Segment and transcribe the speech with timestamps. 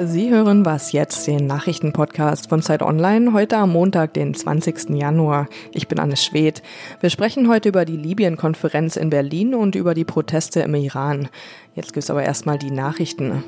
[0.00, 4.90] Sie hören was jetzt, den Nachrichtenpodcast von Zeit Online, heute am Montag, den 20.
[4.90, 5.48] Januar.
[5.72, 6.62] Ich bin Anne Schwedt.
[7.00, 11.28] Wir sprechen heute über die Libyen-Konferenz in Berlin und über die Proteste im Iran.
[11.74, 13.42] Jetzt gibt's aber erstmal die Nachrichten.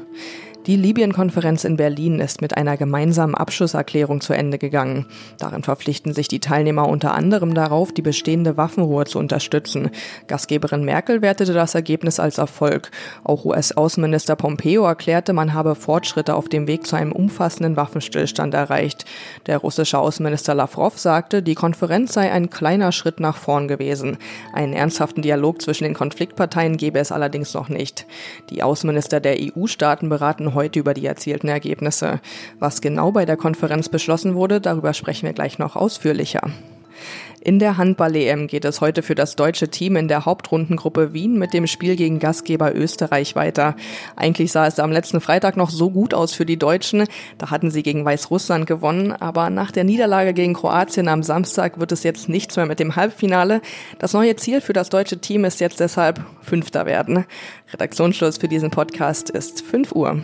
[0.66, 5.06] Die Libyen-Konferenz in Berlin ist mit einer gemeinsamen Abschlusserklärung zu Ende gegangen.
[5.38, 9.88] Darin verpflichten sich die Teilnehmer unter anderem darauf, die bestehende Waffenruhe zu unterstützen.
[10.26, 12.90] Gastgeberin Merkel wertete das Ergebnis als Erfolg.
[13.24, 19.06] Auch US-Außenminister Pompeo erklärte, man habe Fortschritte auf dem Weg zu einem umfassenden Waffenstillstand erreicht.
[19.46, 24.18] Der russische Außenminister Lavrov sagte, die Konferenz sei ein kleiner Schritt nach vorn gewesen.
[24.52, 28.04] Einen ernsthaften Dialog zwischen den Konfliktparteien gebe es allerdings noch nicht.
[28.50, 32.20] Die Außenminister der EU-Staaten beraten heute über die erzielten Ergebnisse.
[32.58, 36.50] Was genau bei der Konferenz beschlossen wurde, darüber sprechen wir gleich noch ausführlicher.
[37.42, 41.54] In der Handball-EM geht es heute für das deutsche Team in der Hauptrundengruppe Wien mit
[41.54, 43.76] dem Spiel gegen Gastgeber Österreich weiter.
[44.14, 47.06] Eigentlich sah es am letzten Freitag noch so gut aus für die Deutschen.
[47.38, 49.12] Da hatten sie gegen Weißrussland gewonnen.
[49.12, 52.94] Aber nach der Niederlage gegen Kroatien am Samstag wird es jetzt nichts mehr mit dem
[52.94, 53.62] Halbfinale.
[53.98, 57.24] Das neue Ziel für das deutsche Team ist jetzt deshalb Fünfter werden.
[57.72, 60.22] Redaktionsschluss für diesen Podcast ist 5 Uhr.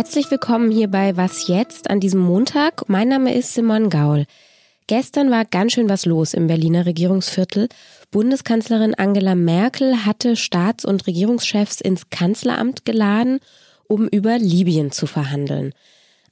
[0.00, 2.88] Herzlich willkommen hier bei Was jetzt an diesem Montag.
[2.88, 4.24] Mein Name ist Simon Gaul.
[4.86, 7.68] Gestern war ganz schön was los im Berliner Regierungsviertel.
[8.10, 13.40] Bundeskanzlerin Angela Merkel hatte Staats- und Regierungschefs ins Kanzleramt geladen,
[13.88, 15.74] um über Libyen zu verhandeln.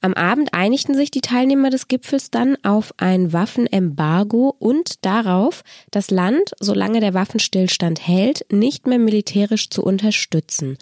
[0.01, 6.09] Am Abend einigten sich die Teilnehmer des Gipfels dann auf ein Waffenembargo und darauf, das
[6.09, 10.79] Land, solange der Waffenstillstand hält, nicht mehr militärisch zu unterstützen.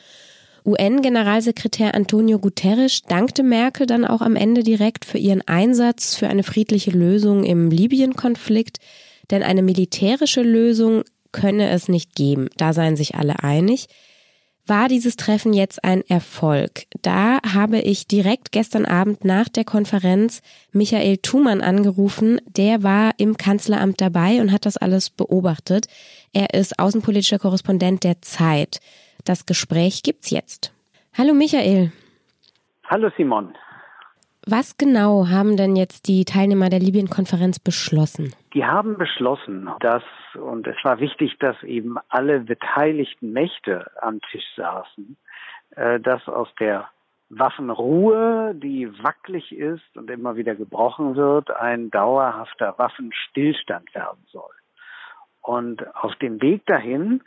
[0.67, 6.43] UN-Generalsekretär Antonio Guterres dankte Merkel dann auch am Ende direkt für ihren Einsatz für eine
[6.43, 8.79] friedliche Lösung im Libyen-Konflikt,
[9.31, 12.49] denn eine militärische Lösung könne es nicht geben.
[12.57, 13.87] Da seien sich alle einig.
[14.65, 16.87] War dieses Treffen jetzt ein Erfolg?
[17.01, 20.41] Da habe ich direkt gestern Abend nach der Konferenz
[20.73, 22.41] Michael Thumann angerufen.
[22.45, 25.85] Der war im Kanzleramt dabei und hat das alles beobachtet.
[26.33, 28.81] Er ist außenpolitischer Korrespondent der Zeit.
[29.27, 30.73] Das Gespräch gibt's jetzt.
[31.17, 31.91] Hallo Michael.
[32.85, 33.53] Hallo Simon.
[34.45, 38.33] Was genau haben denn jetzt die Teilnehmer der Libyen-Konferenz beschlossen?
[38.53, 40.03] Die haben beschlossen, dass,
[40.35, 45.17] und es war wichtig, dass eben alle beteiligten Mächte am Tisch saßen,
[45.75, 46.87] äh, dass aus der
[47.27, 54.53] Waffenruhe, die wackelig ist und immer wieder gebrochen wird, ein dauerhafter Waffenstillstand werden soll.
[55.41, 57.21] Und auf dem Weg dahin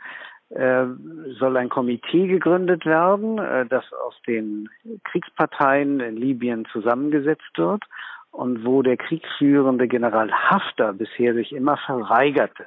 [1.39, 4.69] soll ein Komitee gegründet werden, äh, das aus den
[5.05, 7.83] Kriegsparteien in Libyen zusammengesetzt wird
[8.31, 12.65] und wo der kriegsführende General Haftar bisher sich immer verweigerte,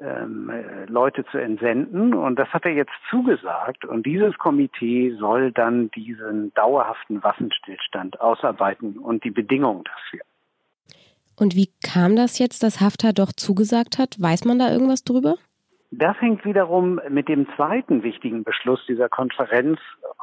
[0.00, 2.14] ähm, äh, Leute zu entsenden.
[2.14, 3.84] Und das hat er jetzt zugesagt.
[3.84, 10.20] Und dieses Komitee soll dann diesen dauerhaften Waffenstillstand ausarbeiten und die Bedingungen dafür.
[11.36, 14.16] Und wie kam das jetzt, dass Haftar doch zugesagt hat?
[14.20, 15.36] Weiß man da irgendwas drüber?
[15.92, 19.80] Das hängt wiederum mit dem zweiten wichtigen Beschluss dieser Konferenz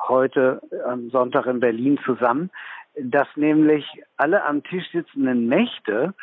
[0.08, 2.50] heute am Sonntag in Berlin zusammen,
[2.96, 3.86] dass nämlich
[4.16, 6.14] alle am Tisch sitzenden Mächte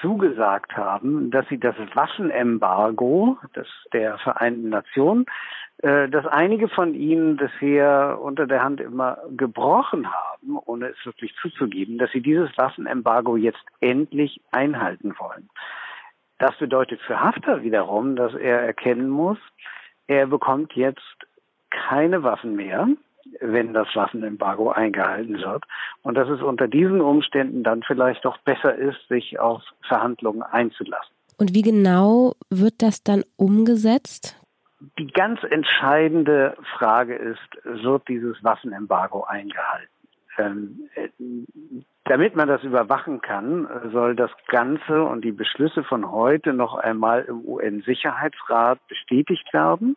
[0.00, 5.26] zugesagt haben, dass sie das Waffenembargo das der Vereinten Nationen,
[5.78, 11.34] äh, das einige von ihnen bisher unter der Hand immer gebrochen haben, ohne es wirklich
[11.40, 15.48] zuzugeben, dass sie dieses Waffenembargo jetzt endlich einhalten wollen.
[16.38, 19.38] Das bedeutet für Haftar wiederum, dass er erkennen muss,
[20.06, 21.02] er bekommt jetzt
[21.70, 22.88] keine Waffen mehr,
[23.40, 25.64] wenn das Waffenembargo eingehalten wird.
[26.02, 31.14] Und dass es unter diesen Umständen dann vielleicht doch besser ist, sich auf Verhandlungen einzulassen.
[31.36, 34.36] Und wie genau wird das dann umgesetzt?
[34.98, 39.92] Die ganz entscheidende Frage ist, wird dieses Waffenembargo eingehalten?
[40.38, 40.88] Ähm,
[42.08, 47.24] damit man das überwachen kann, soll das Ganze und die Beschlüsse von heute noch einmal
[47.24, 49.96] im UN-Sicherheitsrat bestätigt werden.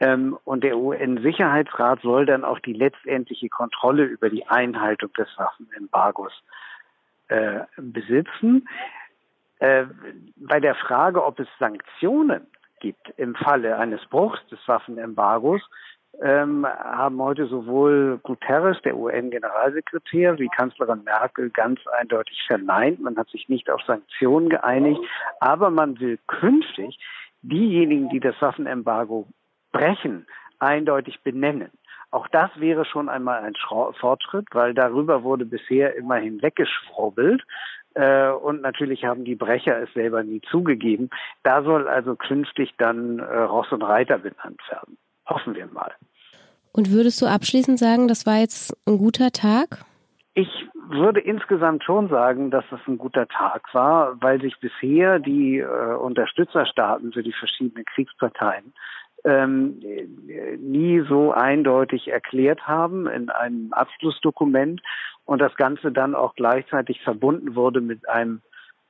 [0.00, 6.32] Ähm, und der UN-Sicherheitsrat soll dann auch die letztendliche Kontrolle über die Einhaltung des Waffenembargos
[7.28, 8.68] äh, besitzen.
[9.60, 9.84] Äh,
[10.36, 12.48] bei der Frage, ob es Sanktionen
[12.80, 15.62] gibt im Falle eines Bruchs des Waffenembargos,
[16.20, 23.00] ähm, haben heute sowohl Guterres, der UN-Generalsekretär, wie Kanzlerin Merkel ganz eindeutig verneint.
[23.00, 25.00] Man hat sich nicht auf Sanktionen geeinigt,
[25.40, 26.98] aber man will künftig
[27.42, 29.26] diejenigen, die das Waffenembargo
[29.72, 30.26] brechen,
[30.58, 31.70] eindeutig benennen.
[32.10, 33.54] Auch das wäre schon einmal ein
[33.98, 37.42] Fortschritt, weil darüber wurde bisher immer hinweggeschwurbelt.
[37.94, 41.08] Äh, und natürlich haben die Brecher es selber nie zugegeben.
[41.42, 44.98] Da soll also künftig dann äh, Ross und Reiter benannt werden.
[45.26, 45.92] Hoffen wir mal.
[46.72, 49.84] Und würdest du abschließend sagen, das war jetzt ein guter Tag?
[50.34, 50.48] Ich
[50.88, 55.94] würde insgesamt schon sagen, dass es ein guter Tag war, weil sich bisher die äh,
[55.94, 58.72] Unterstützerstaaten für die verschiedenen Kriegsparteien
[59.24, 59.80] ähm,
[60.58, 64.80] nie so eindeutig erklärt haben in einem Abschlussdokument
[65.24, 68.42] und das Ganze dann auch gleichzeitig verbunden wurde mit einem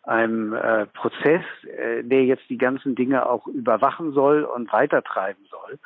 [0.05, 5.79] einem äh, Prozess, äh, der jetzt die ganzen Dinge auch überwachen soll und weitertreiben soll.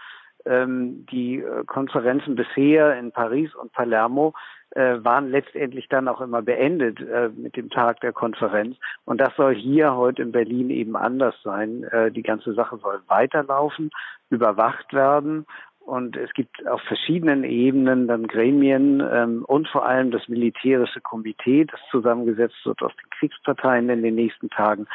[0.46, 4.34] Ähm, die äh, Konferenzen bisher in Paris und Palermo
[4.70, 8.76] äh, waren letztendlich dann auch immer beendet äh, mit dem Tag der Konferenz.
[9.04, 11.84] Und das soll hier heute in Berlin eben anders sein.
[11.84, 13.90] Äh, die ganze Sache soll weiterlaufen,
[14.30, 15.46] überwacht werden.
[15.80, 21.64] Und es gibt auf verschiedenen Ebenen dann Gremien ähm, und vor allem das militärische Komitee,
[21.64, 24.88] das zusammengesetzt wird aus den Kriegsparteien in den nächsten Tagen,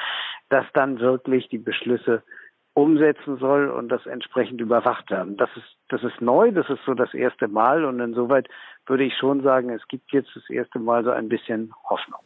[0.50, 2.24] das dann wirklich die Beschlüsse
[2.73, 5.38] umsetzen soll und das entsprechend überwacht werden.
[5.38, 8.47] Das ist, das ist neu, das ist so das erste Mal und insoweit
[8.85, 12.21] würde ich schon sagen, es gibt jetzt das erste Mal so ein bisschen Hoffnung.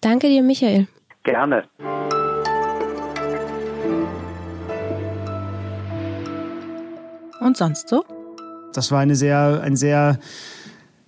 [0.00, 0.86] Danke dir, Michael.
[1.22, 1.64] Gerne.
[7.40, 8.04] Und sonst so?
[8.72, 10.18] Das war eine sehr, ein sehr,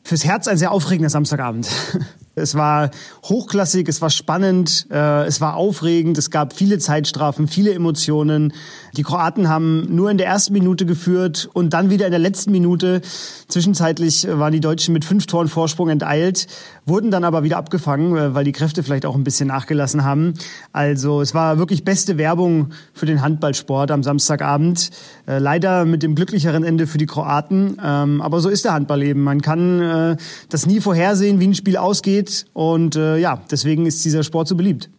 [0.03, 1.69] fürs Herz ein sehr aufregender Samstagabend.
[2.37, 2.91] Es war
[3.25, 8.53] hochklassig, es war spannend, äh, es war aufregend, es gab viele Zeitstrafen, viele Emotionen.
[8.97, 12.51] Die Kroaten haben nur in der ersten Minute geführt und dann wieder in der letzten
[12.51, 13.03] Minute.
[13.47, 16.49] Zwischenzeitlich waren die Deutschen mit fünf Toren Vorsprung enteilt,
[16.87, 20.35] wurden dann aber wieder abgefangen, äh, weil die Kräfte vielleicht auch ein bisschen nachgelassen haben.
[20.73, 24.91] Also es war wirklich beste Werbung für den Handballsport am Samstagabend.
[25.29, 27.79] Äh, leider mit dem glücklicheren Ende für die Kroaten.
[27.83, 29.23] Ähm, aber so ist der Handball eben.
[29.23, 30.17] Man kann äh,
[30.49, 32.47] das nie vorhersehen, wie ein Spiel ausgeht geht.
[32.53, 34.91] Und äh, ja, deswegen ist dieser Sport so beliebt.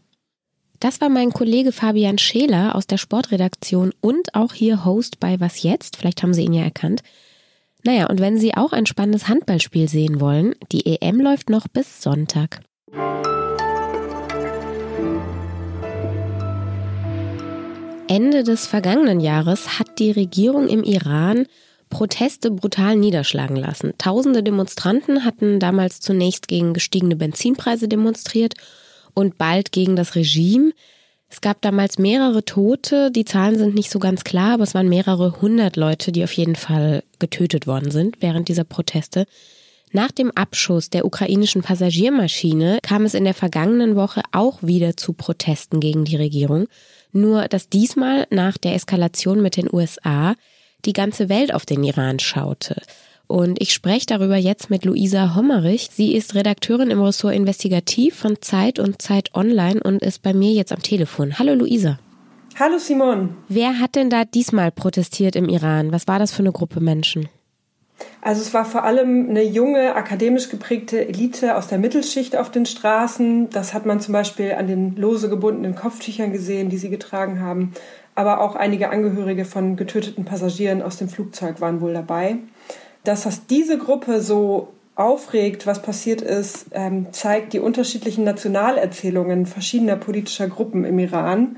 [0.80, 5.64] Das war mein Kollege Fabian Scheler aus der Sportredaktion und auch hier Host bei Was
[5.64, 5.96] Jetzt.
[5.96, 7.02] Vielleicht haben Sie ihn ja erkannt.
[7.84, 12.02] Naja, und wenn Sie auch ein spannendes Handballspiel sehen wollen, die EM läuft noch bis
[12.02, 12.62] Sonntag.
[18.08, 21.48] Ende des vergangenen Jahres hat die Regierung im Iran
[21.90, 23.94] Proteste brutal niederschlagen lassen.
[23.98, 28.54] Tausende Demonstranten hatten damals zunächst gegen gestiegene Benzinpreise demonstriert
[29.14, 30.74] und bald gegen das Regime.
[31.30, 34.90] Es gab damals mehrere Tote, die Zahlen sind nicht so ganz klar, aber es waren
[34.90, 39.26] mehrere hundert Leute, die auf jeden Fall getötet worden sind während dieser Proteste.
[39.92, 45.14] Nach dem Abschuss der ukrainischen Passagiermaschine kam es in der vergangenen Woche auch wieder zu
[45.14, 46.68] Protesten gegen die Regierung.
[47.14, 50.36] Nur, dass diesmal nach der Eskalation mit den USA
[50.86, 52.82] die ganze Welt auf den Iran schaute.
[53.28, 55.90] Und ich spreche darüber jetzt mit Luisa Hommerich.
[55.92, 60.52] Sie ist Redakteurin im Ressort Investigativ von Zeit und Zeit Online und ist bei mir
[60.52, 61.40] jetzt am Telefon.
[61.40, 61.98] Hallo Luisa.
[62.60, 63.36] Hallo Simon.
[63.50, 65.92] Wer hat denn da diesmal protestiert im Iran?
[65.92, 67.28] Was war das für eine Gruppe Menschen?
[68.22, 72.66] Also es war vor allem eine junge, akademisch geprägte Elite aus der Mittelschicht auf den
[72.66, 73.50] Straßen.
[73.50, 77.74] Das hat man zum Beispiel an den lose gebundenen Kopftüchern gesehen, die sie getragen haben
[78.16, 82.38] aber auch einige Angehörige von getöteten Passagieren aus dem Flugzeug waren wohl dabei.
[83.04, 89.98] Dass das diese Gruppe so aufregt, was passiert ist, ähm, zeigt die unterschiedlichen Nationalerzählungen verschiedener
[89.98, 91.58] politischer Gruppen im Iran.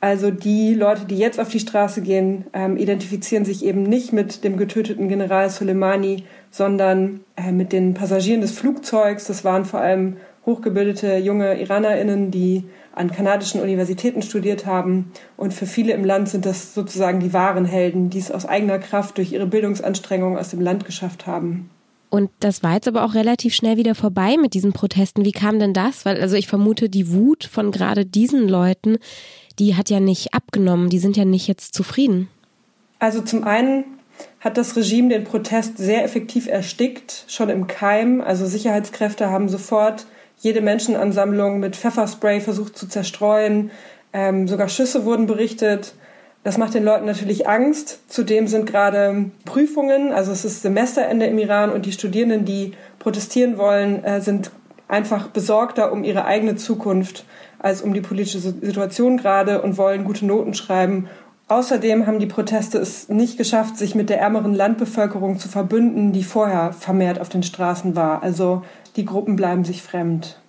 [0.00, 4.42] Also die Leute, die jetzt auf die Straße gehen, ähm, identifizieren sich eben nicht mit
[4.42, 9.26] dem getöteten General Soleimani, sondern äh, mit den Passagieren des Flugzeugs.
[9.26, 15.12] Das waren vor allem hochgebildete junge Iranerinnen, die an kanadischen Universitäten studiert haben.
[15.36, 18.78] Und für viele im Land sind das sozusagen die wahren Helden, die es aus eigener
[18.78, 21.70] Kraft durch ihre Bildungsanstrengungen aus dem Land geschafft haben.
[22.10, 25.24] Und das war jetzt aber auch relativ schnell wieder vorbei mit diesen Protesten.
[25.24, 26.04] Wie kam denn das?
[26.04, 28.98] Weil, also ich vermute, die Wut von gerade diesen Leuten,
[29.58, 32.28] die hat ja nicht abgenommen, die sind ja nicht jetzt zufrieden.
[32.98, 33.84] Also zum einen
[34.40, 38.20] hat das Regime den Protest sehr effektiv erstickt, schon im Keim.
[38.20, 40.06] Also Sicherheitskräfte haben sofort
[40.42, 43.70] jede Menschenansammlung mit Pfefferspray versucht zu zerstreuen.
[44.12, 45.94] Ähm, sogar Schüsse wurden berichtet.
[46.42, 48.00] Das macht den Leuten natürlich Angst.
[48.08, 53.56] Zudem sind gerade Prüfungen, also es ist Semesterende im Iran und die Studierenden, die protestieren
[53.56, 54.50] wollen, äh, sind
[54.88, 57.24] einfach besorgter um ihre eigene Zukunft
[57.60, 61.08] als um die politische Situation gerade und wollen gute Noten schreiben.
[61.52, 66.24] Außerdem haben die Proteste es nicht geschafft, sich mit der ärmeren Landbevölkerung zu verbünden, die
[66.24, 68.22] vorher vermehrt auf den Straßen war.
[68.22, 68.62] Also
[68.96, 70.40] die Gruppen bleiben sich fremd.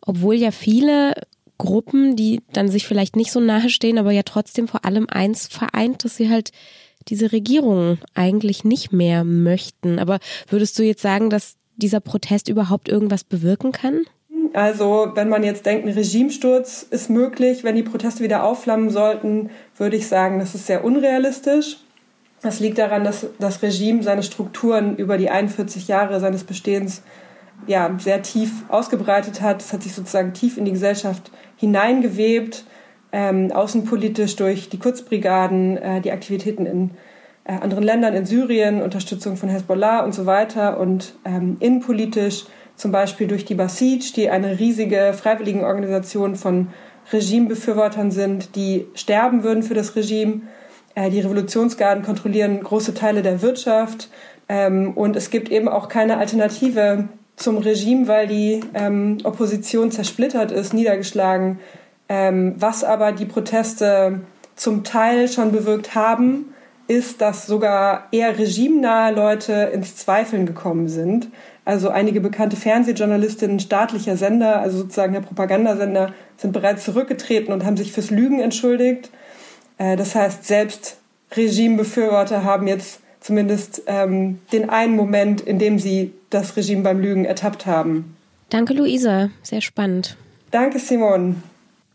[0.00, 1.14] Obwohl ja viele
[1.56, 5.46] Gruppen, die dann sich vielleicht nicht so nahe stehen, aber ja trotzdem vor allem eins
[5.46, 6.50] vereint, dass sie halt
[7.06, 10.00] diese Regierung eigentlich nicht mehr möchten.
[10.00, 10.18] Aber
[10.48, 14.00] würdest du jetzt sagen, dass dieser Protest überhaupt irgendwas bewirken kann?
[14.54, 19.50] Also, wenn man jetzt denkt, ein Regimesturz ist möglich, wenn die Proteste wieder aufflammen sollten,
[19.76, 21.78] würde ich sagen, das ist sehr unrealistisch.
[22.42, 27.02] Das liegt daran, dass das Regime seine Strukturen über die 41 Jahre seines Bestehens
[27.66, 29.62] ja, sehr tief ausgebreitet hat.
[29.62, 32.64] Es hat sich sozusagen tief in die Gesellschaft hineingewebt,
[33.12, 36.90] ähm, außenpolitisch durch die Kurzbrigaden, äh, die Aktivitäten in
[37.44, 42.92] äh, anderen Ländern, in Syrien, Unterstützung von Hezbollah und so weiter und ähm, innenpolitisch zum
[42.92, 46.68] Beispiel durch die Basij, die eine riesige Freiwilligenorganisation von
[47.12, 50.42] Regimebefürwortern sind, die sterben würden für das Regime.
[50.94, 54.08] Äh, die Revolutionsgarden kontrollieren große Teile der Wirtschaft
[54.48, 60.52] ähm, und es gibt eben auch keine Alternative zum Regime, weil die ähm, Opposition zersplittert
[60.52, 61.58] ist, niedergeschlagen.
[62.08, 64.20] Ähm, was aber die Proteste
[64.54, 66.52] zum Teil schon bewirkt haben,
[66.88, 71.28] ist, dass sogar eher regimenahe Leute ins Zweifeln gekommen sind.
[71.64, 77.76] Also einige bekannte Fernsehjournalistinnen staatlicher Sender, also sozusagen der Propagandasender, sind bereits zurückgetreten und haben
[77.76, 79.10] sich fürs Lügen entschuldigt.
[79.78, 80.98] Äh, das heißt, selbst
[81.36, 87.24] Regimebefürworter haben jetzt zumindest ähm, den einen Moment, in dem sie das Regime beim Lügen
[87.24, 88.16] ertappt haben.
[88.50, 89.30] Danke, Luisa.
[89.42, 90.16] Sehr spannend.
[90.50, 91.42] Danke, Simon.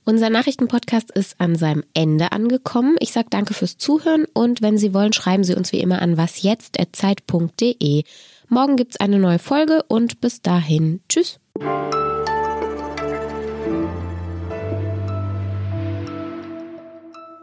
[0.06, 2.96] Unser Nachrichtenpodcast ist an seinem Ende angekommen.
[3.02, 6.16] Ich sage danke fürs Zuhören und wenn Sie wollen, schreiben Sie uns wie immer an
[6.16, 8.04] wasjetzt.zeit.de.
[8.50, 11.01] Morgen gibt es eine neue Folge und bis dahin.
[11.10, 11.38] Tschüss.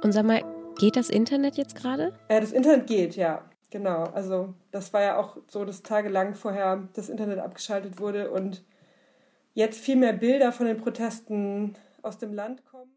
[0.02, 0.42] Und sag mal,
[0.78, 2.14] geht das Internet jetzt gerade?
[2.28, 3.44] Äh, das Internet geht, ja.
[3.68, 4.04] Genau.
[4.14, 8.64] Also das war ja auch so, dass tagelang vorher das Internet abgeschaltet wurde und
[9.52, 12.93] jetzt viel mehr Bilder von den Protesten aus dem Land kommen.